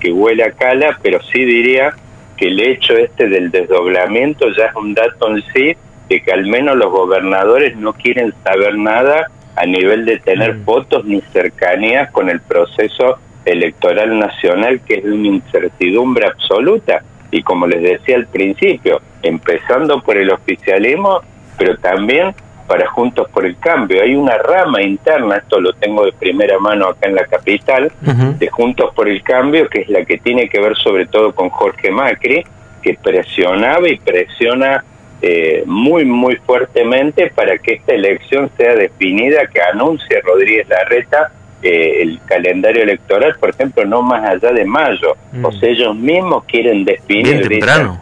que 0.00 0.12
huele 0.12 0.44
a 0.44 0.52
cala, 0.52 0.98
pero 1.02 1.20
sí 1.22 1.44
diría 1.44 1.94
que 2.36 2.48
el 2.48 2.60
hecho 2.60 2.94
este 2.94 3.28
del 3.28 3.50
desdoblamiento 3.50 4.48
ya 4.56 4.66
es 4.66 4.74
un 4.76 4.94
dato 4.94 5.28
en 5.28 5.42
sí 5.52 5.76
de 6.08 6.20
que 6.22 6.32
al 6.32 6.46
menos 6.46 6.76
los 6.76 6.90
gobernadores 6.90 7.76
no 7.76 7.92
quieren 7.92 8.32
saber 8.44 8.76
nada 8.76 9.26
a 9.56 9.66
nivel 9.66 10.04
de 10.04 10.18
tener 10.20 10.54
votos 10.54 11.04
ni 11.04 11.20
cercanías 11.32 12.10
con 12.12 12.30
el 12.30 12.40
proceso 12.40 13.18
electoral 13.44 14.18
nacional, 14.18 14.80
que 14.86 14.96
es 14.96 15.04
de 15.04 15.12
una 15.12 15.28
incertidumbre 15.28 16.26
absoluta. 16.26 17.02
Y 17.30 17.42
como 17.42 17.66
les 17.66 17.82
decía 17.82 18.16
al 18.16 18.26
principio, 18.26 19.00
empezando 19.22 20.00
por 20.00 20.16
el 20.16 20.30
oficialismo, 20.30 21.20
pero 21.58 21.76
también 21.78 22.34
para 22.68 22.86
Juntos 22.86 23.28
por 23.30 23.44
el 23.44 23.58
Cambio. 23.58 24.02
Hay 24.02 24.14
una 24.14 24.36
rama 24.38 24.82
interna, 24.82 25.38
esto 25.38 25.60
lo 25.60 25.72
tengo 25.72 26.04
de 26.04 26.12
primera 26.12 26.58
mano 26.58 26.86
acá 26.86 27.08
en 27.08 27.14
la 27.16 27.24
capital, 27.24 27.90
de 28.00 28.48
Juntos 28.48 28.94
por 28.94 29.08
el 29.08 29.22
Cambio, 29.22 29.68
que 29.68 29.80
es 29.80 29.88
la 29.88 30.04
que 30.04 30.18
tiene 30.18 30.48
que 30.48 30.60
ver 30.60 30.76
sobre 30.76 31.06
todo 31.06 31.34
con 31.34 31.48
Jorge 31.48 31.90
Macri, 31.90 32.44
que 32.82 32.94
presionaba 33.02 33.88
y 33.88 33.98
presiona 33.98 34.84
eh, 35.20 35.64
muy, 35.66 36.04
muy 36.04 36.36
fuertemente 36.36 37.32
para 37.34 37.58
que 37.58 37.74
esta 37.74 37.94
elección 37.94 38.50
sea 38.56 38.74
definida, 38.74 39.46
que 39.46 39.60
anuncie 39.60 40.20
Rodríguez 40.20 40.68
Larreta 40.68 41.32
eh, 41.60 42.02
el 42.02 42.20
calendario 42.24 42.84
electoral, 42.84 43.34
por 43.40 43.50
ejemplo, 43.50 43.84
no 43.84 44.00
más 44.00 44.24
allá 44.24 44.52
de 44.52 44.64
mayo. 44.64 45.16
Mm. 45.32 45.44
O 45.44 45.52
sea, 45.52 45.68
ellos 45.68 45.96
mismos 45.96 46.44
quieren 46.44 46.84
definir. 46.84 47.38
Bien 47.38 47.48
temprano. 47.48 48.00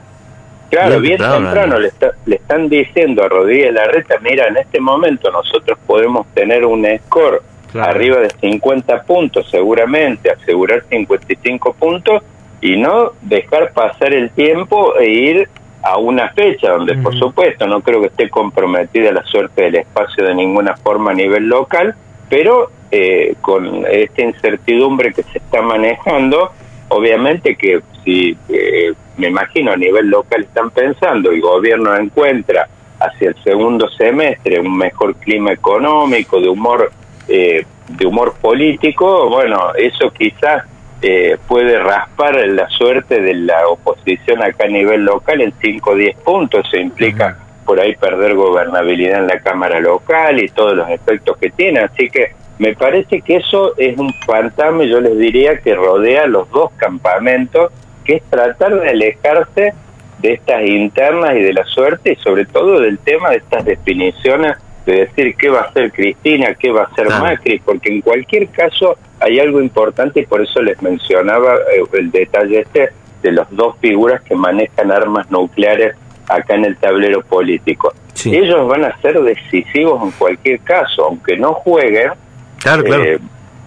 Claro, 0.70 1.00
bien, 1.00 1.18
temprano, 1.18 1.78
le, 1.78 1.90
están 2.35 2.68
diciendo 2.68 3.25
a 3.25 3.28
Rodríguez 3.28 3.73
Larreta, 3.73 4.16
mira, 4.20 4.49
en 4.49 4.56
este 4.56 4.80
momento 4.80 5.30
nosotros 5.30 5.78
podemos 5.87 6.26
tener 6.35 6.64
un 6.64 6.87
score 7.06 7.42
arriba 7.75 8.18
de 8.18 8.30
50 8.40 9.02
puntos, 9.02 9.49
seguramente, 9.50 10.30
asegurar 10.30 10.85
55 10.88 11.75
puntos 11.75 12.23
y 12.61 12.76
no 12.76 13.12
dejar 13.23 13.73
pasar 13.73 14.14
el 14.14 14.30
tiempo 14.30 14.96
e 14.96 15.11
ir 15.11 15.49
a 15.82 15.99
una 15.99 16.30
fecha 16.30 16.70
donde, 16.70 16.96
por 16.96 17.16
supuesto, 17.16 17.66
no 17.66 17.80
creo 17.80 18.00
que 18.00 18.08
esté 18.08 18.28
comprometida 18.28 19.12
la 19.12 19.23
suerte 19.25 19.62
del 19.62 19.76
espacio 19.76 20.25
de 20.25 20.35
ninguna 20.35 20.76
forma 20.76 21.12
a 21.12 21.14
nivel 21.14 21.49
local, 21.49 21.94
pero 22.28 22.70
eh, 22.90 23.35
con 23.40 23.85
esta 23.87 24.23
incertidumbre 24.23 25.12
que 25.12 25.23
se 25.23 25.38
está 25.38 25.62
manejando, 25.62 26.50
obviamente 26.88 27.56
que 27.56 27.80
si 28.04 28.37
eh, 28.49 28.94
me 29.16 29.28
imagino 29.28 29.73
a 29.73 29.76
nivel 29.76 30.08
local 30.08 30.42
están 30.42 30.70
pensando, 30.70 31.30
el 31.30 31.40
gobierno 31.40 31.96
encuentra 31.96 32.68
hacia 32.99 33.28
el 33.30 33.42
segundo 33.42 33.88
semestre 33.90 34.61
un 34.61 34.76
mejor 34.76 35.16
clima 35.16 35.52
económico, 35.52 36.40
de 36.40 36.49
humor, 36.49 36.90
eh, 37.28 37.64
de 37.88 38.06
humor 38.06 38.35
político, 38.40 39.28
bueno, 39.28 39.75
eso 39.75 40.11
quizás 40.11 40.64
eh, 41.02 41.37
puede 41.46 41.78
raspar 41.78 42.37
la 42.49 42.68
suerte 42.70 43.20
de 43.20 43.35
la 43.35 43.68
oposición 43.68 44.42
acá 44.42 44.64
a 44.64 44.68
nivel 44.68 45.04
local 45.04 45.40
en 45.42 45.52
5 45.61 45.90
o 45.90 45.94
10 45.94 46.16
puntos. 46.18 46.66
Eso 46.66 46.78
implica 46.78 47.38
por 47.66 47.78
ahí 47.80 47.94
perder 47.96 48.35
gobernabilidad 48.35 49.20
en 49.20 49.26
la 49.26 49.40
Cámara 49.40 49.78
local 49.80 50.40
y 50.40 50.49
todos 50.49 50.75
los 50.75 50.88
efectos 50.88 51.37
que 51.37 51.50
tiene. 51.50 51.80
Así 51.80 52.08
que 52.08 52.32
me 52.58 52.75
parece 52.75 53.20
que 53.20 53.37
eso 53.37 53.76
es 53.76 53.99
un 53.99 54.12
fantasma, 54.25 54.85
yo 54.85 55.00
les 55.00 55.18
diría, 55.18 55.58
que 55.58 55.75
rodea 55.75 56.26
los 56.26 56.50
dos 56.50 56.73
campamentos, 56.78 57.70
que 58.06 58.16
es 58.16 58.22
tratar 58.30 58.80
de 58.80 58.88
alejarse 58.88 59.75
de 60.18 60.32
estas 60.32 60.62
internas 60.64 61.34
y 61.36 61.42
de 61.42 61.52
la 61.52 61.64
suerte 61.64 62.12
y 62.12 62.16
sobre 62.16 62.46
todo 62.46 62.80
del 62.80 62.98
tema 62.98 63.30
de 63.30 63.36
estas 63.36 63.64
definiciones 63.64 64.56
de 64.86 65.06
decir 65.06 65.34
qué 65.36 65.48
va 65.48 65.60
a 65.60 65.64
hacer 65.64 65.92
Cristina, 65.92 66.54
qué 66.54 66.70
va 66.70 66.82
a 66.82 66.84
hacer 66.84 67.08
Macri, 67.08 67.58
porque 67.58 67.92
en 67.92 68.00
cualquier 68.00 68.48
caso 68.48 68.96
hay 69.20 69.40
algo 69.40 69.60
importante 69.60 70.20
y 70.20 70.26
por 70.26 70.40
eso 70.40 70.62
les 70.62 70.80
mencionaba 70.80 71.54
eh, 71.54 71.82
el 71.94 72.10
detalle 72.10 72.60
este 72.60 72.90
de 73.22 73.32
las 73.32 73.50
dos 73.50 73.76
figuras 73.80 74.22
que 74.22 74.36
manejan 74.36 74.92
armas 74.92 75.30
nucleares 75.30 75.96
acá 76.28 76.54
en 76.54 76.64
el 76.64 76.76
tablero 76.76 77.22
político. 77.22 77.92
Ellos 78.25 78.66
van 78.68 78.84
a 78.84 78.96
ser 79.00 79.20
decisivos 79.20 80.02
en 80.02 80.10
cualquier 80.12 80.60
caso, 80.60 81.04
aunque 81.04 81.36
no 81.36 81.54
jueguen, 81.54 82.12
eh, 82.64 83.18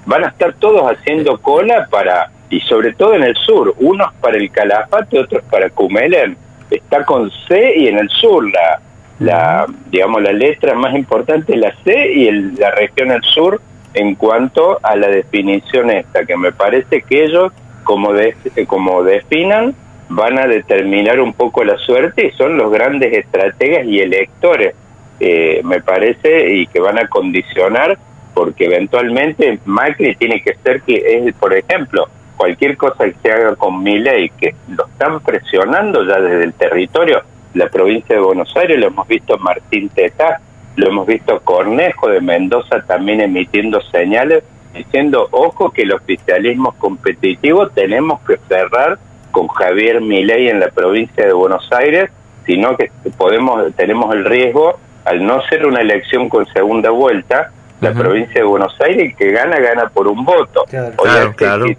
van 0.05 0.24
a 0.24 0.27
estar 0.27 0.53
todos 0.53 0.91
haciendo 0.91 1.39
cola 1.39 1.88
para, 1.89 2.31
y 2.50 2.62
sobre 2.62 2.94
todo 2.94 3.13
en 3.13 3.24
el 3.24 3.36
sur, 3.36 3.75
unos 3.77 4.13
para 4.15 4.38
el 4.38 4.50
Calafate, 4.51 5.20
otros 5.20 5.44
para 5.50 5.70
Cumelen, 5.70 6.36
está 6.70 7.06
con 7.06 7.32
C 7.48 7.74
y 7.77 7.88
en 7.88 8.00
el 8.00 8.10
sur 8.10 8.50
la, 8.50 8.79
la 9.20 9.65
digamos, 9.91 10.22
la 10.22 10.34
letra 10.34 10.74
más 10.74 10.96
importante 10.96 11.53
es 11.53 11.60
la 11.60 11.74
C 11.84 12.13
y 12.13 12.27
el, 12.27 12.56
la 12.56 12.72
región 12.72 13.10
del 13.10 13.22
sur 13.24 13.62
en 13.94 14.15
cuanto 14.15 14.79
a 14.84 14.96
la 14.96 15.08
definición 15.08 15.89
esta, 15.89 16.25
que 16.25 16.38
me 16.38 16.51
parece 16.51 17.01
que 17.01 17.25
ellos, 17.25 17.51
como, 17.84 18.13
de, 18.13 18.36
como 18.68 19.03
definan, 19.03 19.74
van 20.10 20.38
a 20.39 20.48
determinar 20.48 21.20
un 21.20 21.34
poco 21.34 21.63
la 21.63 21.77
suerte 21.77 22.27
y 22.27 22.32
son 22.38 22.58
los 22.58 22.72
grandes 22.72 23.13
estrategas 23.13 23.86
y 23.86 24.00
electores, 24.00 24.75
eh, 25.20 25.62
me 25.63 25.82
parece, 25.82 26.53
y 26.56 26.68
que 26.68 26.79
van 26.79 26.98
a 27.00 27.08
condicionar, 27.08 27.98
porque 28.34 28.65
eventualmente 28.65 29.60
Macri 29.65 30.15
tiene 30.15 30.41
que 30.41 30.56
ser 30.63 30.82
que 30.82 30.96
es, 30.96 31.34
por 31.36 31.53
ejemplo, 31.53 32.08
cualquier 32.39 32.77
cosa 32.77 33.03
que 33.03 33.15
se 33.22 33.34
haga 33.34 33.58
con 33.58 33.84
mi 33.84 34.00
ley, 34.00 34.29
que 34.29 34.55
lo 34.69 34.86
están 34.86 35.19
presionando 35.19 36.05
ya 36.05 36.22
desde 36.22 36.46
el 36.46 36.53
territorio, 36.53 37.22
la 37.53 37.67
provincia 37.67 38.15
de 38.15 38.22
Buenos 38.22 38.55
Aires, 38.55 38.79
lo 38.79 38.88
hemos 38.88 39.05
visto 39.10 39.38
Martín 39.39 39.89
Tetá, 39.89 40.39
lo 40.77 40.88
hemos 40.88 41.05
visto 41.05 41.41
Cornejo 41.41 42.08
de 42.08 42.22
Mendoza 42.22 42.81
también 42.88 43.19
emitiendo 43.19 43.81
señales 43.81 44.46
diciendo, 44.74 45.27
ojo 45.31 45.72
que 45.72 45.81
el 45.81 45.91
oficialismo 45.91 46.72
competitivo 46.77 47.67
tenemos 47.67 48.22
que 48.22 48.38
cerrar 48.48 48.98
con 49.31 49.50
Javier 49.50 50.00
Milei 50.00 50.48
en 50.48 50.62
la 50.62 50.69
provincia 50.69 51.25
de 51.25 51.34
Buenos 51.34 51.69
Aires, 51.74 52.10
sino 52.46 52.77
que 52.77 52.89
podemos 53.17 53.75
tenemos 53.75 54.15
el 54.15 54.24
riesgo, 54.24 54.79
al 55.03 55.25
no 55.25 55.41
ser 55.50 55.65
una 55.65 55.81
elección 55.81 56.29
con 56.29 56.46
segunda 56.53 56.89
vuelta, 56.89 57.51
la 57.81 57.93
provincia 57.93 58.36
de 58.36 58.43
Buenos 58.43 58.79
Aires, 58.79 59.12
el 59.12 59.15
que 59.15 59.31
gana, 59.31 59.60
gana 59.60 59.89
por 59.89 60.08
un 60.08 60.24
voto. 60.24 60.65
Hoy 60.98 61.34
claro, 61.36 61.69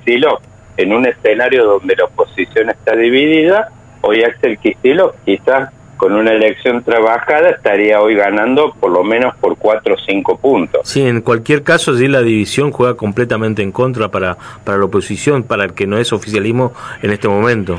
en 0.83 0.93
un 0.93 1.07
escenario 1.07 1.65
donde 1.65 1.97
la 1.97 2.05
oposición 2.05 2.71
está 2.71 2.97
dividida, 2.97 3.71
hoy 4.01 4.23
Axel 4.23 4.59
Kicillof 4.59 5.15
quizás 5.25 5.71
con 6.01 6.15
una 6.15 6.33
elección 6.33 6.83
trabajada 6.83 7.51
estaría 7.51 8.01
hoy 8.01 8.15
ganando 8.15 8.73
por 8.73 8.91
lo 8.91 9.05
menos 9.05 9.37
por 9.37 9.59
cuatro 9.59 9.97
o 9.97 9.99
cinco 9.99 10.39
puntos. 10.39 10.89
Sí, 10.89 11.03
en 11.03 11.21
cualquier 11.21 11.63
caso, 11.63 11.95
sí, 11.95 12.09
la 12.09 12.23
división 12.23 12.73
juega 12.73 12.95
completamente 12.95 13.63
en 13.63 13.71
contra 13.71 14.09
para, 14.09 14.39
para 14.65 14.79
la 14.79 14.87
oposición, 14.87 15.43
para 15.43 15.65
el 15.65 15.75
que 15.75 15.87
no 15.87 15.99
es 15.99 16.15
oficialismo 16.15 16.73
en 17.03 17.11
este 17.11 17.29
momento. 17.29 17.79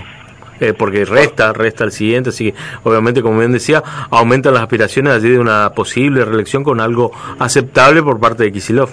Eh, 0.60 0.74
porque 0.74 1.06
resta, 1.06 1.52
resta 1.54 1.84
el 1.86 1.92
siguiente, 1.92 2.30
así 2.30 2.52
que 2.52 2.58
obviamente, 2.84 3.24
como 3.24 3.40
bien 3.40 3.52
decía, 3.52 3.82
aumentan 4.12 4.54
las 4.54 4.62
aspiraciones 4.62 5.14
allí 5.14 5.30
de 5.30 5.40
una 5.40 5.72
posible 5.72 6.24
reelección 6.24 6.64
con 6.64 6.80
algo 6.80 7.12
aceptable 7.40 8.04
por 8.04 8.20
parte 8.20 8.44
de 8.44 8.52
Kisilov. 8.52 8.92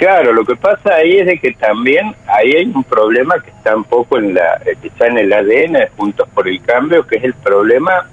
Claro, 0.00 0.32
lo 0.32 0.44
que 0.44 0.56
pasa 0.56 0.94
ahí 0.94 1.18
es 1.18 1.26
de 1.26 1.38
que 1.38 1.52
también 1.52 2.14
ahí 2.26 2.52
hay 2.56 2.72
un 2.74 2.82
problema 2.82 3.34
que 3.40 3.50
está 3.50 3.76
un 3.76 3.84
poco 3.84 4.18
en 4.18 4.34
la, 4.34 4.60
que 4.80 4.88
está 4.88 5.06
en 5.06 5.18
el 5.18 5.32
ADN 5.32 5.74
de 5.74 5.90
Juntos 5.96 6.28
por 6.34 6.48
el 6.48 6.60
Cambio, 6.62 7.06
que 7.06 7.18
es 7.18 7.24
el 7.24 7.34
problema 7.34 8.06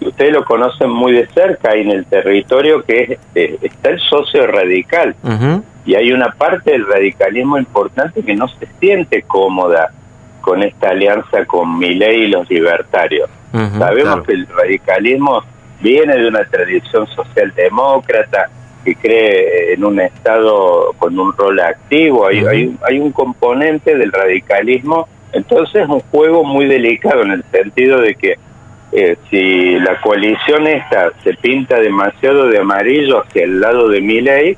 ustedes 0.00 0.32
lo 0.32 0.44
conocen 0.44 0.90
muy 0.90 1.12
de 1.12 1.26
cerca 1.28 1.74
en 1.74 1.90
el 1.90 2.06
territorio 2.06 2.82
que 2.84 3.02
es, 3.02 3.18
eh, 3.34 3.58
está 3.62 3.90
el 3.90 4.00
socio 4.00 4.46
radical. 4.46 5.14
Y 5.84 5.94
hay 5.94 6.12
una 6.12 6.32
parte 6.32 6.72
del 6.72 6.86
radicalismo 6.86 7.58
importante 7.58 8.22
que 8.22 8.34
no 8.34 8.48
se 8.48 8.66
siente 8.80 9.22
cómoda 9.22 9.92
con 10.40 10.62
esta 10.62 10.90
alianza 10.90 11.44
con 11.46 11.78
Milei 11.78 12.24
y 12.24 12.28
los 12.28 12.48
libertarios. 12.50 13.28
Sabemos 13.78 14.26
que 14.26 14.32
el 14.32 14.46
radicalismo 14.48 15.42
viene 15.80 16.16
de 16.16 16.28
una 16.28 16.44
tradición 16.44 17.06
socialdemócrata 17.08 18.50
que 18.86 18.94
cree 18.94 19.74
en 19.74 19.84
un 19.84 19.98
Estado 19.98 20.94
con 20.98 21.18
un 21.18 21.32
rol 21.36 21.58
activo, 21.58 22.28
hay, 22.28 22.44
hay, 22.44 22.76
hay 22.88 23.00
un 23.00 23.10
componente 23.10 23.96
del 23.96 24.12
radicalismo, 24.12 25.08
entonces 25.32 25.82
es 25.82 25.88
un 25.88 26.00
juego 26.00 26.44
muy 26.44 26.66
delicado 26.66 27.22
en 27.22 27.32
el 27.32 27.44
sentido 27.50 28.00
de 28.00 28.14
que 28.14 28.36
eh, 28.92 29.16
si 29.28 29.78
la 29.80 30.00
coalición 30.00 30.68
esta 30.68 31.10
se 31.24 31.34
pinta 31.34 31.80
demasiado 31.80 32.46
de 32.46 32.58
amarillo 32.58 33.24
hacia 33.24 33.42
el 33.42 33.60
lado 33.60 33.88
de 33.88 34.00
Milei, 34.00 34.56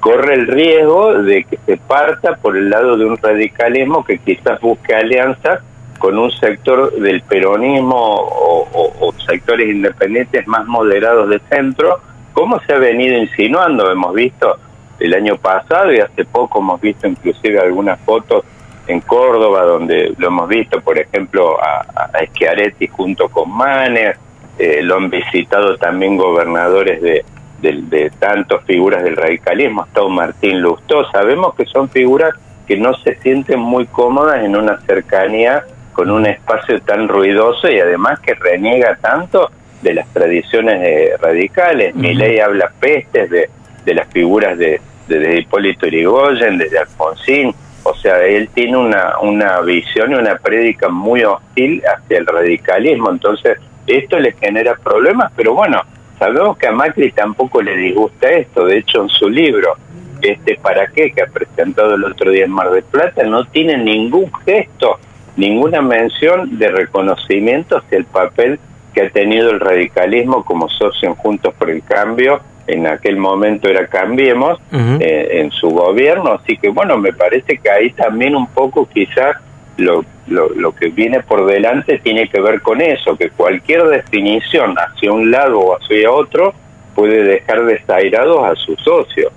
corre 0.00 0.34
el 0.34 0.46
riesgo 0.46 1.22
de 1.22 1.44
que 1.44 1.58
se 1.66 1.76
parta 1.76 2.36
por 2.36 2.56
el 2.56 2.70
lado 2.70 2.96
de 2.96 3.04
un 3.04 3.18
radicalismo 3.18 4.02
que 4.02 4.18
quizás 4.18 4.58
busque 4.62 4.94
alianzas 4.94 5.60
con 5.98 6.16
un 6.16 6.30
sector 6.30 6.92
del 6.92 7.20
peronismo 7.22 7.96
o, 7.98 9.14
sectores 9.26 9.68
independientes 9.68 10.46
más 10.46 10.66
moderados 10.66 11.28
de 11.28 11.38
centro, 11.50 12.00
como 12.38 12.60
se 12.60 12.72
ha 12.72 12.78
venido 12.78 13.18
insinuando, 13.18 13.90
hemos 13.90 14.14
visto 14.14 14.60
el 15.00 15.12
año 15.12 15.34
pasado 15.38 15.92
y 15.92 15.98
hace 15.98 16.24
poco 16.24 16.60
hemos 16.60 16.80
visto 16.80 17.08
inclusive 17.08 17.58
algunas 17.58 17.98
fotos 18.02 18.44
en 18.86 19.00
Córdoba, 19.00 19.64
donde 19.64 20.14
lo 20.16 20.28
hemos 20.28 20.48
visto, 20.48 20.80
por 20.80 21.00
ejemplo, 21.00 21.60
a, 21.60 21.80
a 21.80 22.26
Schiaretti 22.26 22.86
junto 22.86 23.28
con 23.28 23.50
Manes, 23.50 24.16
eh, 24.56 24.82
lo 24.84 24.98
han 24.98 25.10
visitado 25.10 25.76
también 25.78 26.16
gobernadores 26.16 27.02
de, 27.02 27.24
de, 27.60 28.12
tantos 28.20 28.62
figuras 28.62 29.02
del 29.02 29.16
radicalismo, 29.16 29.82
hasta 29.82 30.04
Martín 30.04 30.60
Lustó, 30.60 31.10
sabemos 31.10 31.56
que 31.56 31.66
son 31.66 31.88
figuras 31.88 32.34
que 32.68 32.76
no 32.76 32.96
se 32.98 33.16
sienten 33.16 33.58
muy 33.58 33.86
cómodas 33.86 34.44
en 34.44 34.54
una 34.54 34.80
cercanía 34.82 35.64
con 35.92 36.08
un 36.08 36.24
espacio 36.24 36.80
tan 36.82 37.08
ruidoso 37.08 37.68
y 37.68 37.80
además 37.80 38.20
que 38.20 38.34
reniega 38.34 38.96
tanto 39.00 39.50
de 39.82 39.94
las 39.94 40.08
tradiciones 40.12 40.80
eh, 40.82 41.16
radicales. 41.20 41.94
Mi 41.94 42.14
ley 42.14 42.38
habla 42.40 42.72
pestes 42.80 43.30
de, 43.30 43.48
de 43.84 43.94
las 43.94 44.08
figuras 44.08 44.58
de, 44.58 44.80
de, 45.08 45.40
Hipólito 45.40 45.86
Yrigoyen, 45.86 46.58
desde 46.58 46.78
Alfonsín, 46.78 47.54
o 47.82 47.94
sea, 47.94 48.22
él 48.24 48.48
tiene 48.52 48.76
una, 48.76 49.18
una 49.20 49.60
visión 49.60 50.12
y 50.12 50.14
una 50.14 50.36
prédica 50.36 50.88
muy 50.88 51.22
hostil 51.24 51.82
hacia 51.86 52.18
el 52.18 52.26
radicalismo, 52.26 53.10
entonces 53.10 53.58
esto 53.86 54.18
le 54.18 54.32
genera 54.32 54.74
problemas, 54.74 55.32
pero 55.34 55.54
bueno, 55.54 55.80
sabemos 56.18 56.58
que 56.58 56.66
a 56.66 56.72
Macri 56.72 57.12
tampoco 57.12 57.62
le 57.62 57.76
disgusta 57.76 58.28
esto, 58.30 58.66
de 58.66 58.78
hecho 58.78 59.02
en 59.02 59.08
su 59.08 59.30
libro, 59.30 59.76
este 60.20 60.56
para 60.56 60.88
qué 60.88 61.12
que 61.12 61.22
ha 61.22 61.26
presentado 61.26 61.94
el 61.94 62.04
otro 62.04 62.30
día 62.30 62.44
en 62.44 62.50
Mar 62.50 62.70
del 62.70 62.82
Plata, 62.82 63.22
no 63.22 63.46
tiene 63.46 63.78
ningún 63.78 64.30
gesto, 64.44 64.98
ninguna 65.36 65.80
mención 65.80 66.58
de 66.58 66.68
reconocimiento 66.68 67.78
hacia 67.78 67.98
el 67.98 68.04
papel 68.04 68.58
que 68.98 69.06
ha 69.06 69.10
tenido 69.10 69.50
el 69.50 69.60
radicalismo 69.60 70.44
como 70.44 70.68
socio 70.68 71.08
en 71.08 71.14
Juntos 71.14 71.54
por 71.56 71.70
el 71.70 71.84
Cambio. 71.84 72.40
En 72.66 72.86
aquel 72.88 73.16
momento 73.16 73.68
era 73.68 73.86
Cambiemos, 73.86 74.58
eh, 74.72 75.28
en 75.40 75.52
su 75.52 75.70
gobierno, 75.70 76.32
así 76.32 76.56
que 76.56 76.68
bueno, 76.68 76.98
me 76.98 77.12
parece 77.12 77.58
que 77.58 77.70
ahí 77.70 77.92
también 77.92 78.34
un 78.34 78.48
poco 78.48 78.88
quizás 78.88 79.36
lo, 79.76 80.04
lo, 80.26 80.50
lo, 80.50 80.74
que 80.74 80.88
viene 80.88 81.20
por 81.20 81.46
delante 81.46 81.98
tiene 82.00 82.28
que 82.28 82.40
ver 82.40 82.60
con 82.60 82.80
eso, 82.80 83.16
que 83.16 83.30
cualquier 83.30 83.84
definición 83.84 84.74
hacia 84.76 85.12
un 85.12 85.30
lado 85.30 85.60
o 85.60 85.76
hacia 85.76 86.10
otro 86.10 86.52
puede 86.94 87.22
dejar 87.22 87.64
desairados 87.64 88.44
a 88.44 88.56
su 88.56 88.74
socio. 88.76 89.30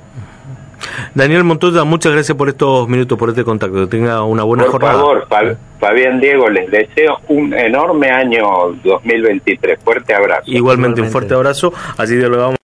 Daniel 1.16 1.44
Montoya, 1.44 1.84
muchas 1.84 2.14
gracias 2.14 2.38
por 2.38 2.50
estos 2.50 2.88
minutos, 2.88 3.18
por 3.18 3.30
este 3.30 3.44
contacto. 3.44 3.82
Que 3.82 3.88
tenga 3.88 4.24
una 4.24 4.44
buena 4.44 4.66
jornada. 4.66 5.02
Por 5.02 5.28
favor, 5.28 5.58
Fabián 5.80 6.20
Diego, 6.20 6.50
les 6.50 6.70
deseo 6.70 7.20
un 7.30 7.54
enorme 7.54 8.10
año 8.10 8.44
2023. 8.84 9.80
Fuerte 9.84 10.14
abrazo. 10.14 10.44
Igualmente, 10.46 11.02
un 11.02 11.10
fuerte 11.10 11.34
abrazo. 11.34 11.74
Así 11.98 12.16
de 12.16 12.30
lo 12.30 12.38
vamos. 12.38 12.61